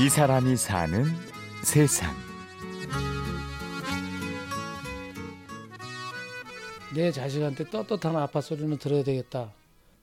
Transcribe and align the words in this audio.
이 0.00 0.08
사람이 0.08 0.56
사는 0.56 1.04
세상. 1.62 2.10
내 6.94 7.12
자식한테 7.12 7.68
떳떳한 7.68 8.16
아빠 8.16 8.40
소리는 8.40 8.78
들어야 8.78 9.04
되겠다. 9.04 9.52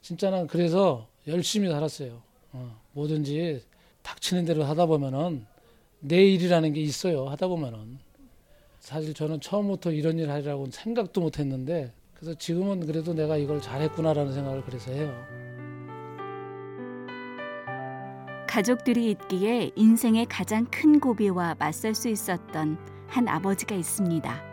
진짜는 0.04 0.45
그래서 0.48 1.07
열심히 1.27 1.70
살았어요. 1.70 2.21
어, 2.54 2.80
뭐든지 2.94 3.63
닥치는 4.04 4.45
대로 4.45 4.63
하다 4.63 4.86
보면은 4.86 5.45
내 5.99 6.23
일이라는 6.23 6.73
게 6.73 6.81
있어요. 6.81 7.27
하다 7.27 7.48
보면은 7.48 7.98
사실 8.80 9.13
저는 9.16 9.41
처음부터 9.41 9.91
이런 9.91 10.20
일 10.20 10.30
하리라고는 10.30 10.71
생각도 10.71 11.20
못 11.20 11.40
했는데 11.40 11.91
그래서 12.13 12.38
지금은 12.38 12.85
그래도 12.85 13.13
내가 13.13 13.38
이걸 13.38 13.59
잘했구나라는 13.59 14.34
생각을 14.34 14.63
그래서 14.63 14.91
해요. 14.91 15.48
가족들이 18.49 19.12
있기에 19.12 19.70
인생의 19.76 20.26
가장 20.26 20.66
큰 20.71 20.99
고비와 20.99 21.58
맞설 21.59 21.94
수 21.94 22.09
있었던 22.09 22.80
한 23.08 23.27
아버지가 23.27 23.75
있습니다. 23.75 24.44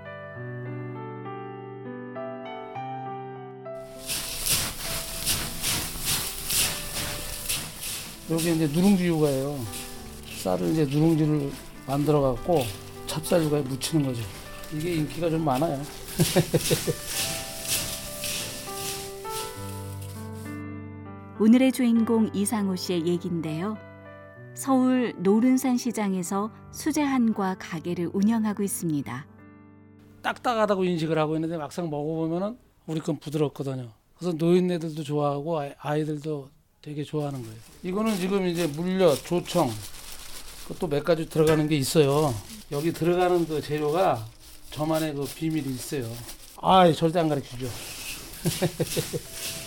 여기 8.29 8.55
이제 8.55 8.67
누룽지 8.67 9.07
육아예요. 9.07 9.65
쌀을 10.43 10.73
이제 10.73 10.85
누룽지를 10.85 11.51
만들어 11.87 12.21
갖고 12.21 12.67
찹쌀 13.07 13.45
육아에 13.45 13.63
묻히는 13.63 14.05
거죠. 14.05 14.23
이게 14.75 14.97
인기가 14.97 15.31
좀 15.31 15.43
많아요. 15.43 15.81
오늘의 21.39 21.73
주인공 21.73 22.31
이상호 22.35 22.77
씨의 22.77 23.07
얘긴데요. 23.07 23.77
서울 24.55 25.13
노른산 25.19 25.77
시장에서 25.77 26.51
수제한과 26.73 27.57
가게를 27.59 28.11
운영하고 28.15 28.63
있습니다. 28.63 29.27
딱딱하다고 30.23 30.85
인식을 30.85 31.19
하고 31.19 31.35
있는데 31.37 31.57
막상 31.59 31.91
먹어보면은 31.91 32.57
우리 32.87 33.01
건 33.01 33.19
부드럽거든요. 33.19 33.91
그래서 34.19 34.35
노인네들도 34.37 35.03
좋아하고 35.03 35.59
아이- 35.59 35.75
아이들도 35.79 36.49
되게 36.81 37.05
좋아하는 37.05 37.43
거예요. 37.43 37.57
이거는 37.83 38.17
지금 38.17 38.47
이제 38.47 38.67
물엿, 38.67 39.25
조청, 39.27 39.69
또 40.79 40.87
몇 40.89 41.05
가지 41.05 41.29
들어가는 41.29 41.69
게 41.69 41.77
있어요. 41.77 42.35
여기 42.73 42.93
들어가는 42.93 43.47
그 43.47 43.61
재료가 43.61 44.25
저만의 44.71 45.15
그 45.15 45.25
비밀이 45.37 45.69
있어요. 45.75 46.11
아, 46.63 46.91
절대 46.93 47.21
안 47.21 47.29
가르치죠. 47.29 47.67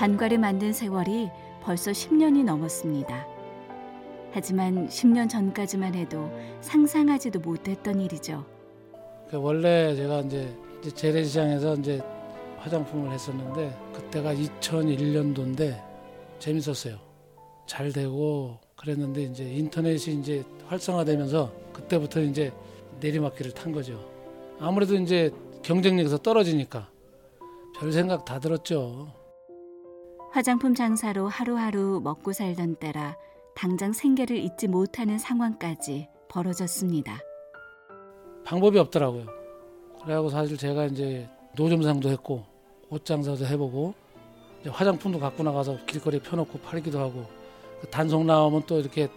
한과를 0.00 0.38
만든 0.38 0.72
세월이 0.72 1.28
벌써 1.62 1.90
10년이 1.90 2.42
넘었습니다. 2.42 3.26
하지만 4.32 4.88
10년 4.88 5.28
전까지만 5.28 5.94
해도 5.94 6.30
상상하지도 6.62 7.40
못했던 7.40 8.00
일이죠. 8.00 8.46
그 9.28 9.36
원래 9.36 9.94
제가 9.94 10.20
이제 10.20 10.56
재래시장에서 10.94 11.74
이제 11.74 12.02
화장품을 12.60 13.12
했었는데 13.12 13.76
그때가 13.92 14.32
2001년도인데 14.32 15.84
재밌었어요. 16.38 16.96
잘 17.66 17.92
되고 17.92 18.56
그랬는데 18.76 19.24
이제 19.24 19.44
인터넷이 19.44 20.18
이제 20.18 20.42
활성화되면서 20.68 21.52
그때부터 21.74 22.22
이제 22.22 22.54
내리막길을 23.00 23.52
탄 23.52 23.70
거죠. 23.70 24.02
아무래도 24.60 24.94
이제 24.94 25.30
경쟁력에서 25.62 26.16
떨어지니까 26.16 26.88
별 27.78 27.92
생각 27.92 28.24
다 28.24 28.38
들었죠. 28.38 29.19
화장품 30.32 30.74
장사로 30.74 31.28
하루하루 31.28 32.00
먹고 32.02 32.32
살던 32.32 32.76
때라 32.76 33.16
당장 33.56 33.92
생계를 33.92 34.36
잊지 34.36 34.68
못하는 34.68 35.18
상황까지 35.18 36.08
벌어졌습니다. 36.28 37.18
방법이 38.44 38.78
없더라고요. 38.78 39.26
그래갖고 40.02 40.30
사실 40.30 40.56
제가 40.56 40.86
이제 40.86 41.28
노점상도 41.56 42.08
했고 42.10 42.44
옷 42.88 43.04
장사도 43.04 43.44
해보고 43.44 43.94
이제 44.60 44.70
화장품도 44.70 45.18
갖고 45.18 45.42
나가서 45.42 45.84
길거리에 45.86 46.20
펴놓고 46.20 46.60
팔기도 46.60 47.00
하고 47.00 47.26
그 47.80 47.88
단속 47.88 48.24
나오면 48.24 48.62
또 48.66 48.78
이렇게 48.78 49.08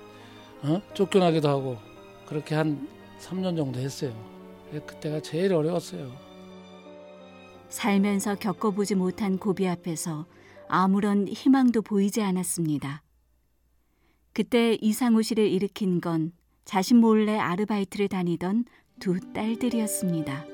어? 0.64 0.82
쫓겨나기도 0.94 1.48
하고 1.48 1.78
그렇게 2.26 2.56
한 2.56 2.88
3년 3.20 3.56
정도 3.56 3.80
했어요. 3.80 4.14
그때가 4.72 5.22
제일 5.22 5.54
어려웠어요. 5.54 6.12
살면서 7.70 8.36
겪어보지 8.36 8.96
못한 8.96 9.38
고비 9.38 9.68
앞에서 9.68 10.26
아무런 10.74 11.28
희망도 11.28 11.84
보이지 11.84 12.24
않았습니다. 12.24 13.04
그때 14.34 14.76
이상우 14.82 15.22
씨를 15.22 15.48
일으킨 15.48 16.02
건 16.02 16.32
자신 16.66 16.98
몰래 16.98 17.38
아르바이트를 17.38 18.08
다니던 18.08 18.66
두 19.00 19.20
딸들이었습니다. 19.34 20.46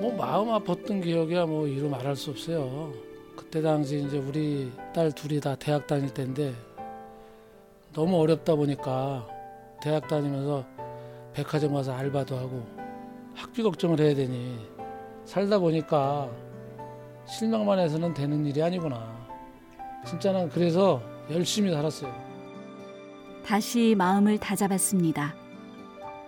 뭐 0.00 0.16
마음 0.16 0.48
아팠던 0.48 1.02
기억이야 1.02 1.44
뭐 1.44 1.68
이루 1.68 1.90
말할 1.90 2.16
수 2.16 2.30
없어요. 2.30 2.94
그때 3.36 3.60
당시 3.60 4.02
이제 4.02 4.16
우리 4.16 4.72
딸 4.94 5.12
둘이 5.12 5.38
다 5.38 5.54
대학 5.54 5.86
다닐 5.86 6.08
때인데 6.08 6.54
너무 7.92 8.16
어렵다 8.16 8.54
보니까 8.54 9.28
대학 9.82 10.08
다니면서 10.08 10.64
백화점 11.34 11.74
가서 11.74 11.92
알바도 11.92 12.34
하고 12.34 12.66
학비 13.34 13.62
걱정을 13.62 14.00
해야 14.00 14.14
되니 14.14 14.56
살다 15.26 15.58
보니까 15.58 16.30
실망만 17.26 17.78
해서는 17.78 18.14
되는 18.14 18.44
일이 18.44 18.62
아니구나. 18.62 19.00
진짜는 20.06 20.50
그래서 20.50 21.00
열심히 21.30 21.70
살았어요. 21.70 22.12
다시 23.46 23.94
마음을 23.96 24.38
다잡았습니다. 24.38 25.34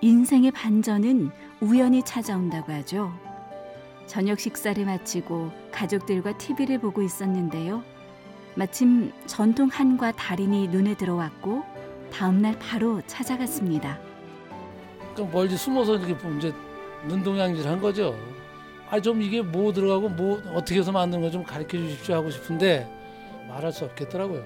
인생의 0.00 0.50
반전은 0.50 1.30
우연히 1.60 2.02
찾아온다고 2.02 2.72
하죠. 2.72 3.12
저녁 4.06 4.38
식사를 4.38 4.84
마치고 4.84 5.50
가족들과 5.72 6.36
TV를 6.38 6.78
보고 6.78 7.02
있었는데요. 7.02 7.82
마침 8.54 9.12
전통 9.26 9.68
한과 9.68 10.12
달인이 10.12 10.68
눈에 10.68 10.94
들어왔고 10.94 11.64
다음날 12.12 12.58
바로 12.58 13.02
찾아갔습니다. 13.06 13.98
좀 15.16 15.30
멀리 15.30 15.56
숨어서 15.56 15.96
이렇게 15.96 16.16
보면 16.16 16.38
이제 16.38 16.54
눈동양질 17.08 17.66
한 17.66 17.80
거죠. 17.80 18.14
아 18.90 19.00
좀 19.00 19.20
이게 19.22 19.42
뭐 19.42 19.72
들어가고 19.72 20.08
뭐 20.10 20.40
어떻게 20.54 20.78
해서 20.78 20.92
만드는 20.92 21.22
거 21.22 21.30
좀 21.30 21.42
가르쳐 21.44 21.76
주십시오 21.76 22.14
하고 22.16 22.30
싶은데 22.30 22.86
말할 23.48 23.72
수 23.72 23.84
없겠더라고요. 23.84 24.44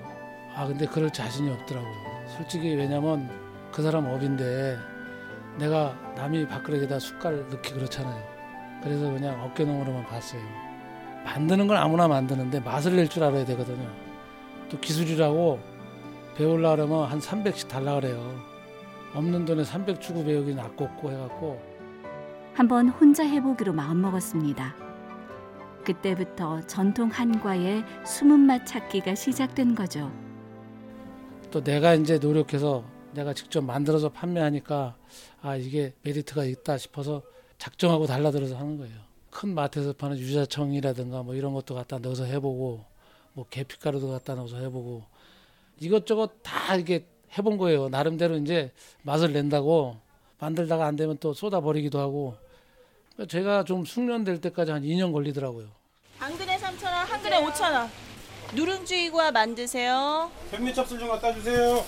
아 0.55 0.67
근데 0.67 0.87
그럴 0.87 1.11
자신이 1.11 1.51
없더라고요. 1.51 1.93
솔직히 2.37 2.75
왜냐면 2.75 3.29
그 3.73 3.83
사람 3.83 4.06
업인데 4.06 4.77
내가 5.59 5.95
남이 6.17 6.47
밥그릇에다 6.49 6.99
숟갈 6.99 7.49
넣기 7.50 7.73
그렇잖아요. 7.75 8.23
그래서 8.83 9.11
그냥 9.11 9.43
어깨너머로만 9.45 10.06
봤어요. 10.06 10.41
만드는 11.25 11.67
건 11.67 11.77
아무나 11.77 12.09
만드는데 12.09 12.61
맛을 12.61 12.97
낼 12.97 13.09
줄 13.09 13.23
알아야 13.23 13.45
되거든요. 13.45 13.87
또 14.71 14.79
기술이라고 14.81 15.61
배우려고 16.37 16.77
그러면 16.77 17.05
한 17.05 17.19
300씩 17.19 17.69
달라 17.69 17.97
그래요. 17.97 18.41
없는 19.15 19.45
돈에 19.45 19.65
300 19.65 20.00
주고 20.00 20.25
배우기 20.25 20.55
낫겠고 20.55 21.11
해갖고 21.11 21.61
한번 22.55 22.88
혼자 22.88 23.25
해보기로 23.25 23.72
마음먹었습니다. 23.72 24.75
그때부터 25.84 26.61
전통 26.66 27.09
한과의 27.09 27.84
숨은 28.05 28.41
맛 28.41 28.66
찾기가 28.66 29.15
시작된 29.15 29.75
거죠. 29.75 30.12
또 31.50 31.62
내가 31.62 31.94
이제 31.94 32.19
노력해서 32.19 32.84
내가 33.12 33.34
직접 33.34 33.62
만들어서 33.62 34.11
판매하니까 34.11 34.97
아 35.43 35.56
이게 35.56 35.94
메리트가 36.02 36.44
있다 36.44 36.79
싶어서 36.79 37.23
작정하고 37.58 38.06
달라들어서 38.06 38.56
하는 38.56 38.79
거예요. 38.79 38.94
큰 39.31 39.55
마트에서 39.55 39.93
파는 39.93 40.19
유자청이라든가 40.19 41.23
뭐 41.23 41.35
이런 41.35 41.55
것도 41.55 41.75
갖다 41.75 41.99
넣어서 41.99 42.25
해보고 42.25 42.85
뭐 43.32 43.47
계피가루도 43.49 44.11
갖다 44.11 44.35
넣어서 44.35 44.58
해보고 44.58 45.05
이것저것 45.79 46.43
다 46.43 46.76
이게 46.76 47.06
해본 47.37 47.58
거예요. 47.58 47.88
나름대로 47.88 48.37
이제 48.37 48.73
맛을 49.02 49.32
낸다고 49.32 49.97
만들다가 50.40 50.87
안 50.87 50.96
되면 50.96 51.19
또 51.19 51.34
쏟아 51.34 51.60
버리기도 51.60 52.00
하고 52.00 52.34
제가 53.28 53.64
좀 53.64 53.84
숙련될 53.84 54.40
때까지 54.40 54.70
한 54.72 54.82
2년 54.82 55.12
걸리더라고요. 55.12 55.69
당근에 56.19 56.58
3,000원, 56.58 56.84
한 56.87 57.22
근에 57.22 57.37
5,000원. 57.44 57.88
누룽지과 58.54 59.31
만드세요. 59.32 60.31
백미찹술 60.50 60.98
좀 60.98 61.08
갖다 61.08 61.32
주세요. 61.34 61.84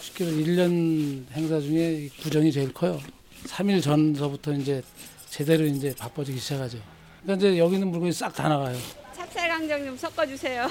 10kg 0.00 0.46
1년 0.46 1.26
행사 1.32 1.60
중에 1.60 1.92
이 1.92 2.08
구정이 2.08 2.50
제일 2.52 2.72
커요. 2.72 2.98
3일 3.44 3.82
전서부터 3.82 4.52
이제 4.52 4.82
제대로 5.28 5.64
이제 5.66 5.94
바빠지기 5.96 6.38
시작하죠. 6.38 6.78
그러니까 7.22 7.46
이제 7.48 7.58
여기 7.58 7.74
있는 7.74 7.88
물건이 7.88 8.12
싹 8.12 8.32
다 8.34 8.48
나가요. 8.48 8.76
찹쌀 9.14 9.48
강정 9.48 9.84
좀 9.84 9.96
섞어주세요. 9.96 10.68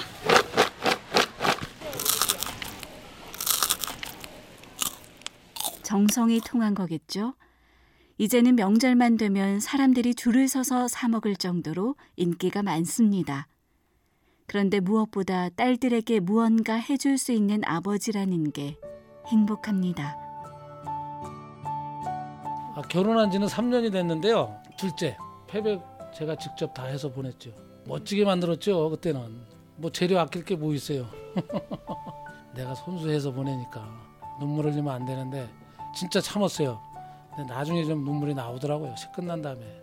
정성이 5.86 6.40
통한 6.40 6.74
거겠죠. 6.74 7.34
이제는 8.18 8.56
명절만 8.56 9.18
되면 9.18 9.60
사람들이 9.60 10.16
줄을 10.16 10.48
서서 10.48 10.88
사 10.88 11.06
먹을 11.06 11.36
정도로 11.36 11.94
인기가 12.16 12.60
많습니다. 12.64 13.46
그런데 14.48 14.80
무엇보다 14.80 15.48
딸들에게 15.50 16.18
무언가 16.18 16.74
해줄 16.74 17.18
수 17.18 17.30
있는 17.30 17.60
아버지라는 17.64 18.50
게 18.50 18.76
행복합니다. 19.28 20.16
아, 22.74 22.82
결혼한 22.90 23.30
지는 23.30 23.46
3년이 23.46 23.92
됐는데요. 23.92 24.60
둘째, 24.76 25.16
패백 25.46 25.80
제가 26.12 26.34
직접 26.34 26.74
다 26.74 26.86
해서 26.86 27.12
보냈죠. 27.12 27.52
멋지게 27.86 28.24
만들었죠. 28.24 28.90
그때는 28.90 29.40
뭐 29.76 29.92
재료 29.92 30.18
아낄 30.18 30.44
게 30.44 30.56
뭐 30.56 30.74
있어요. 30.74 31.06
내가 32.56 32.74
손수해서 32.74 33.30
보내니까 33.30 33.88
눈물 34.40 34.64
흘리면 34.66 34.92
안 34.92 35.04
되는데 35.06 35.48
진짜 35.96 36.20
참았어요. 36.20 36.78
근데 37.34 37.54
나중에 37.54 37.82
좀 37.84 38.04
눈물이 38.04 38.34
나오더라고요. 38.34 38.94
식 38.96 39.10
끝난 39.12 39.40
다음에 39.40 39.82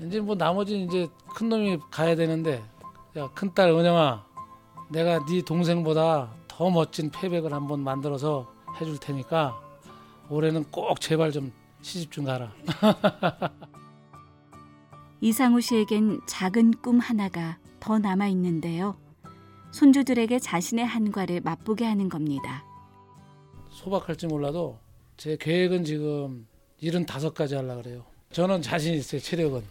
이제 0.00 0.20
뭐 0.20 0.34
나머지 0.34 0.82
이제 0.82 1.08
큰 1.36 1.48
놈이 1.48 1.78
가야 1.88 2.16
되는데 2.16 2.60
야 3.16 3.30
큰딸 3.32 3.70
은영아, 3.70 4.26
내가 4.90 5.24
네 5.24 5.40
동생보다 5.42 6.32
더 6.48 6.68
멋진 6.68 7.10
패백을 7.10 7.52
한번 7.52 7.78
만들어서 7.80 8.52
해줄 8.80 8.98
테니까 8.98 9.56
올해는 10.28 10.64
꼭 10.72 11.00
제발 11.00 11.30
좀 11.30 11.52
시집 11.80 12.10
좀 12.10 12.24
가라. 12.24 12.52
이상우 15.20 15.60
씨에겐 15.60 16.22
작은 16.26 16.72
꿈 16.82 16.98
하나가 16.98 17.58
더 17.78 18.00
남아 18.00 18.26
있는데요. 18.28 18.96
손주들에게 19.70 20.40
자신의 20.40 20.84
한과를 20.84 21.40
맛보게 21.42 21.84
하는 21.84 22.08
겁니다. 22.08 22.64
소박할지 23.70 24.26
몰라도 24.26 24.81
제 25.22 25.36
계획은 25.36 25.84
지금 25.84 26.48
75가지 26.82 27.54
하려고 27.54 27.80
그래요. 27.80 28.04
저는 28.32 28.60
자신 28.60 28.94
있어요. 28.94 29.20
체력은. 29.20 29.62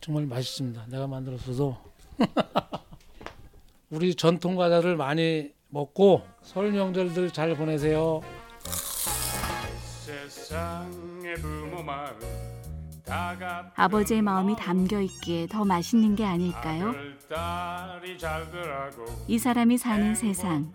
정말 0.00 0.24
맛있습니다. 0.24 0.86
내가 0.86 1.06
만들었어도. 1.06 1.76
우리 3.90 4.14
전통 4.14 4.56
과자를 4.56 4.96
많이 4.96 5.50
먹고 5.68 6.22
설 6.40 6.72
명절들 6.72 7.30
잘 7.32 7.54
보내세요. 7.54 8.22
아버지의 13.74 14.22
마음이 14.22 14.56
담겨 14.56 15.02
있기에 15.02 15.46
더 15.48 15.62
맛있는 15.62 16.16
게 16.16 16.24
아닐까요? 16.24 16.94
이 19.28 19.38
사람이 19.38 19.76
사는 19.76 20.14
세상. 20.14 20.72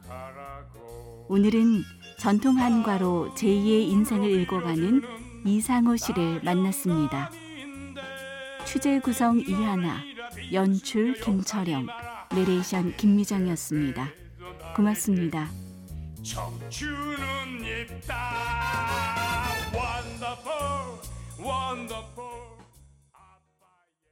오늘은 1.27 1.83
전통 2.19 2.57
한과로 2.59 3.33
제2의 3.33 3.89
인생을 3.91 4.29
읽어가는 4.41 5.01
이상호 5.45 5.95
씨를 5.95 6.41
만났습니다. 6.43 7.31
취재 8.65 8.99
구성 8.99 9.39
이하나, 9.39 10.03
연출 10.51 11.13
김철영, 11.13 11.87
내레이션 12.35 12.97
김미정이었습니다. 12.97 14.09
고맙습니다. 14.75 15.49
청춘은 16.21 17.63
있다 17.63 18.15
Wonderful, 19.73 20.99
wonderful 21.39 22.28